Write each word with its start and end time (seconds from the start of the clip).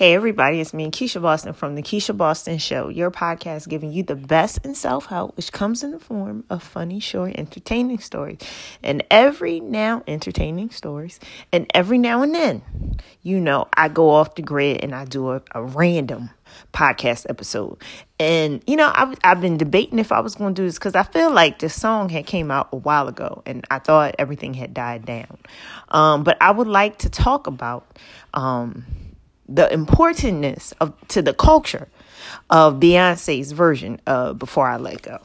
Hey, 0.00 0.14
everybody, 0.14 0.62
it's 0.62 0.72
me 0.72 0.90
Keisha 0.90 1.20
Boston 1.20 1.52
from 1.52 1.74
The 1.74 1.82
Keisha 1.82 2.16
Boston 2.16 2.56
Show, 2.56 2.88
your 2.88 3.10
podcast 3.10 3.68
giving 3.68 3.92
you 3.92 4.02
the 4.02 4.16
best 4.16 4.64
in 4.64 4.74
self 4.74 5.04
help, 5.04 5.36
which 5.36 5.52
comes 5.52 5.82
in 5.82 5.90
the 5.90 5.98
form 5.98 6.42
of 6.48 6.62
funny, 6.62 7.00
short, 7.00 7.34
entertaining 7.34 7.98
stories. 7.98 8.38
And 8.82 9.04
every 9.10 9.60
now, 9.60 10.02
entertaining 10.06 10.70
stories. 10.70 11.20
And 11.52 11.70
every 11.74 11.98
now 11.98 12.22
and 12.22 12.34
then, 12.34 12.62
you 13.20 13.40
know, 13.40 13.68
I 13.76 13.88
go 13.88 14.08
off 14.08 14.36
the 14.36 14.40
grid 14.40 14.82
and 14.82 14.94
I 14.94 15.04
do 15.04 15.32
a, 15.32 15.42
a 15.54 15.62
random 15.62 16.30
podcast 16.72 17.26
episode. 17.28 17.76
And, 18.18 18.62
you 18.66 18.76
know, 18.76 18.90
I've, 18.94 19.18
I've 19.22 19.42
been 19.42 19.58
debating 19.58 19.98
if 19.98 20.12
I 20.12 20.20
was 20.20 20.34
going 20.34 20.54
to 20.54 20.62
do 20.62 20.66
this 20.66 20.78
because 20.78 20.94
I 20.94 21.02
feel 21.02 21.30
like 21.30 21.58
this 21.58 21.78
song 21.78 22.08
had 22.08 22.24
came 22.24 22.50
out 22.50 22.70
a 22.72 22.76
while 22.76 23.06
ago 23.06 23.42
and 23.44 23.66
I 23.70 23.80
thought 23.80 24.14
everything 24.18 24.54
had 24.54 24.72
died 24.72 25.04
down. 25.04 25.36
Um, 25.90 26.24
but 26.24 26.38
I 26.40 26.52
would 26.52 26.68
like 26.68 27.00
to 27.00 27.10
talk 27.10 27.46
about. 27.46 27.98
Um, 28.32 28.86
the 29.50 29.70
importantness 29.72 30.72
of 30.80 30.94
to 31.08 31.20
the 31.20 31.34
culture 31.34 31.88
of 32.48 32.74
Beyonce's 32.74 33.52
version 33.52 34.00
of 34.06 34.38
Before 34.38 34.68
I 34.68 34.76
Let 34.76 35.02
Go. 35.02 35.18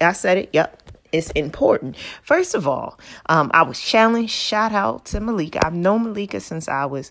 I 0.00 0.12
said 0.12 0.38
it, 0.38 0.50
yep. 0.52 0.82
It's 1.10 1.30
important. 1.30 1.96
First 2.22 2.54
of 2.54 2.68
all, 2.68 2.98
um, 3.26 3.50
I 3.54 3.62
was 3.62 3.80
challenged. 3.80 4.32
Shout 4.32 4.72
out 4.72 5.06
to 5.06 5.20
Malika. 5.20 5.64
I've 5.64 5.74
known 5.74 6.04
Malika 6.04 6.40
since 6.40 6.68
I 6.68 6.84
was 6.84 7.10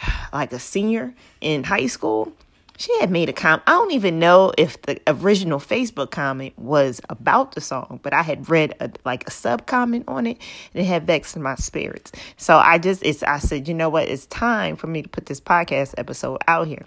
like 0.32 0.52
a 0.52 0.60
senior 0.60 1.14
in 1.40 1.64
high 1.64 1.86
school. 1.86 2.32
She 2.78 2.98
had 3.00 3.10
made 3.10 3.28
a 3.28 3.32
comment. 3.32 3.62
I 3.66 3.72
don't 3.72 3.92
even 3.92 4.18
know 4.18 4.52
if 4.58 4.80
the 4.82 5.00
original 5.06 5.58
Facebook 5.58 6.10
comment 6.10 6.58
was 6.58 7.00
about 7.08 7.54
the 7.54 7.60
song, 7.60 8.00
but 8.02 8.12
I 8.12 8.22
had 8.22 8.48
read 8.50 8.74
a, 8.80 8.90
like 9.04 9.26
a 9.26 9.30
sub 9.30 9.66
comment 9.66 10.04
on 10.08 10.26
it, 10.26 10.38
and 10.74 10.82
it 10.82 10.86
had 10.86 11.06
vexed 11.06 11.36
my 11.36 11.54
spirits. 11.54 12.12
So 12.36 12.56
I 12.56 12.78
just, 12.78 13.02
it's, 13.02 13.22
I 13.22 13.38
said, 13.38 13.68
you 13.68 13.74
know 13.74 13.88
what? 13.88 14.08
It's 14.08 14.26
time 14.26 14.76
for 14.76 14.86
me 14.86 15.02
to 15.02 15.08
put 15.08 15.26
this 15.26 15.40
podcast 15.40 15.94
episode 15.96 16.40
out 16.46 16.66
here. 16.66 16.86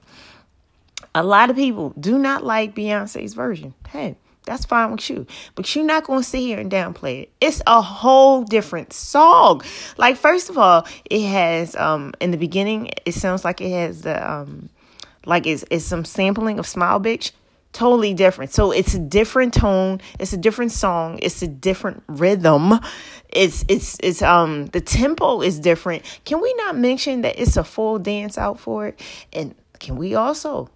A 1.16 1.24
lot 1.24 1.50
of 1.50 1.56
people 1.56 1.94
do 2.00 2.20
not 2.20 2.44
like 2.44 2.76
Beyonce's 2.76 3.34
version. 3.34 3.74
Hey, 3.88 4.16
that's 4.46 4.66
fine 4.66 4.92
with 4.92 5.10
you. 5.10 5.26
But 5.56 5.76
you're 5.76 5.86
not 5.86 6.04
going 6.04 6.22
to 6.22 6.28
sit 6.28 6.40
here 6.40 6.60
and 6.60 6.72
downplay 6.72 7.24
it. 7.24 7.32
It's 7.42 7.62
a 7.66 7.82
whole 7.82 8.44
different 8.44 8.94
song. 8.94 9.62
Like, 9.98 10.18
first 10.18 10.50
of 10.50 10.58
all, 10.58 10.88
it 11.10 11.26
has, 11.28 11.76
um, 11.76 12.14
in 12.20 12.32
the 12.32 12.38
beginning, 12.38 12.92
it 13.06 13.14
sounds 13.14 13.44
like 13.44 13.60
it 13.60 13.72
has 13.72 14.02
the, 14.04 14.32
um, 14.32 14.70
like 15.26 15.48
it's, 15.48 15.66
it's 15.70 15.86
some 15.86 16.06
sampling 16.06 16.60
of 16.60 16.68
Smile 16.68 17.00
Bitch. 17.00 17.32
Totally 17.72 18.16
different. 18.16 18.52
So 18.52 18.72
it's 18.72 18.96
a 18.96 19.00
different 19.00 19.54
tone. 19.54 20.02
It's 20.20 20.34
a 20.34 20.38
different 20.38 20.72
song. 20.72 21.20
It's 21.22 21.42
a 21.44 21.48
different 21.48 22.04
rhythm. 22.08 22.80
It's 23.30 23.64
it's 23.68 23.96
it's 24.02 24.24
um 24.24 24.66
the 24.68 24.82
tempo 24.82 25.42
is 25.42 25.60
different. 25.60 26.04
Can 26.26 26.42
we 26.42 26.52
not 26.56 26.76
mention 26.76 27.22
that 27.22 27.40
it's 27.40 27.58
a 27.58 27.64
full 27.64 28.00
dance 28.00 28.40
out 28.40 28.60
for 28.60 28.88
it? 28.88 29.00
And 29.32 29.54
can 29.80 29.98
we 29.98 30.16
also 30.16 30.72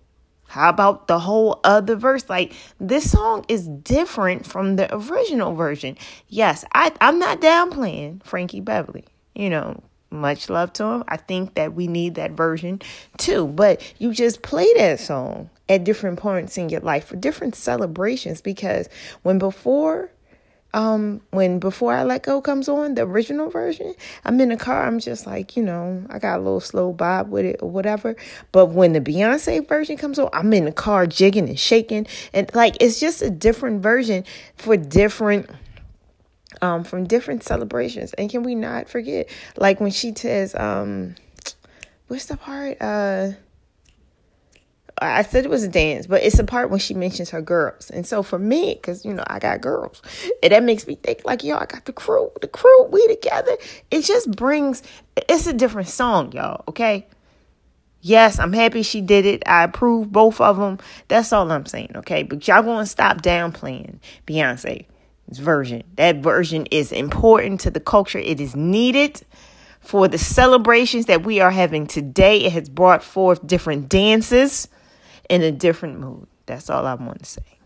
how 0.54 0.70
about 0.70 1.08
the 1.08 1.18
whole 1.18 1.60
other 1.64 1.96
verse? 1.96 2.30
Like 2.30 2.54
this 2.80 3.10
song 3.10 3.44
is 3.48 3.68
different 3.68 4.46
from 4.46 4.76
the 4.76 4.88
original 4.96 5.56
version. 5.56 5.98
Yes, 6.28 6.64
I, 6.76 6.92
I'm 7.02 7.18
not 7.18 7.42
downplaying 7.42 8.24
Frankie 8.24 8.60
Beverly. 8.60 9.06
You 9.34 9.50
know, 9.50 9.82
much 10.14 10.50
love 10.50 10.72
to 10.74 10.86
him. 10.86 11.04
I 11.08 11.18
think 11.18 11.56
that 11.56 11.74
we 11.74 11.88
need 11.88 12.16
that 12.16 12.32
version 12.32 12.82
too. 13.18 13.48
But 13.48 13.82
you 14.00 14.14
just 14.14 14.42
play 14.42 14.72
that 14.78 15.00
song 15.00 15.50
at 15.68 15.84
different 15.84 16.20
points 16.20 16.58
in 16.58 16.70
your 16.70 16.82
life 16.82 17.06
for 17.06 17.16
different 17.16 17.56
celebrations 17.56 18.42
because 18.42 18.88
when 19.24 19.40
before 19.40 20.12
um 20.74 21.22
when 21.30 21.60
before 21.60 21.94
I 21.94 22.04
let 22.04 22.24
go 22.24 22.42
comes 22.42 22.68
on, 22.68 22.96
the 22.96 23.04
original 23.04 23.50
version, 23.50 23.94
I'm 24.26 24.40
in 24.42 24.50
the 24.50 24.58
car, 24.58 24.86
I'm 24.86 25.00
just 25.00 25.28
like, 25.28 25.56
you 25.56 25.64
know, 25.64 26.04
I 26.10 26.20
got 26.20 26.40
a 26.40 26.42
little 26.42 26.60
slow 26.60 26.94
bob 26.94 27.30
with 27.30 27.46
it 27.46 27.60
or 27.62 27.70
whatever. 27.70 28.16
But 28.52 28.68
when 28.68 28.94
the 28.94 29.02
Beyonce 29.02 29.68
version 29.68 29.98
comes 29.98 30.18
on, 30.18 30.30
I'm 30.34 30.52
in 30.54 30.66
the 30.66 30.72
car 30.72 31.06
jigging 31.06 31.48
and 31.48 31.60
shaking 31.60 32.08
and 32.34 32.50
like 32.56 32.78
it's 32.82 33.00
just 33.00 33.22
a 33.22 33.30
different 33.30 33.84
version 33.84 34.26
for 34.58 34.76
different 34.76 35.50
um, 36.62 36.84
from 36.84 37.06
different 37.06 37.44
celebrations. 37.44 38.14
And 38.14 38.30
can 38.30 38.44
we 38.44 38.56
not 38.56 38.90
forget, 38.90 39.30
like 39.58 39.80
when 39.80 39.92
she 39.92 40.14
says, 40.14 40.56
um, 40.56 41.16
what's 42.08 42.26
the 42.26 42.38
part? 42.38 42.82
Uh, 42.82 43.32
I 45.02 45.24
said 45.24 45.44
it 45.44 45.50
was 45.50 45.64
a 45.64 45.70
dance, 45.70 46.08
but 46.08 46.24
it's 46.24 46.40
a 46.40 46.44
part 46.44 46.70
when 46.70 46.80
she 46.80 46.94
mentions 46.94 47.32
her 47.32 47.42
girls. 47.42 47.90
And 47.90 48.06
so 48.06 48.24
for 48.24 48.38
me, 48.38 48.76
because, 48.76 49.04
you 49.04 49.14
know, 49.14 49.24
I 49.28 49.40
got 49.40 49.60
girls, 49.60 50.02
and 50.42 50.52
that 50.52 50.64
makes 50.64 50.88
me 50.88 50.96
think 50.96 51.22
like, 51.26 51.44
yo, 51.44 51.58
I 51.58 51.66
got 51.66 51.86
the 51.86 51.94
crew, 51.94 52.32
the 52.42 52.48
crew, 52.48 52.84
we 52.86 53.06
together. 53.08 53.58
It 53.92 54.04
just 54.04 54.32
brings, 54.32 54.84
it's 55.16 55.48
a 55.48 55.54
different 55.54 55.90
song, 55.90 56.32
y'all, 56.32 56.64
okay? 56.68 57.08
Yes, 58.02 58.38
I'm 58.38 58.54
happy 58.54 58.84
she 58.84 59.02
did 59.02 59.26
it. 59.26 59.44
I 59.46 59.64
approve 59.64 60.12
both 60.12 60.42
of 60.42 60.58
them. 60.58 60.78
That's 61.08 61.32
all 61.34 61.50
I'm 61.52 61.66
saying, 61.66 61.94
okay? 61.96 62.24
But 62.24 62.48
y'all 62.48 62.62
gonna 62.62 62.86
stop 62.86 63.22
downplaying 63.22 64.00
Beyonce 64.28 64.86
version. 65.30 65.84
That 65.96 66.18
version 66.18 66.66
is 66.68 66.92
important 66.92 67.62
to 67.62 67.72
the 67.72 67.80
culture. 67.80 68.20
It 68.20 68.40
is 68.40 68.56
needed 68.56 69.22
for 69.80 70.08
the 70.08 70.18
celebrations 70.18 71.08
that 71.08 71.24
we 71.24 71.40
are 71.40 71.52
having 71.52 71.88
today. 71.88 72.46
It 72.46 72.54
has 72.54 72.70
brought 72.70 73.04
forth 73.04 73.46
different 73.46 73.90
dances 73.90 74.68
in 75.30 75.42
a 75.42 75.52
different 75.52 76.00
mood. 76.00 76.28
That's 76.46 76.70
all 76.70 76.86
I 76.86 76.94
want 76.96 77.20
to 77.20 77.26
say. 77.26 77.60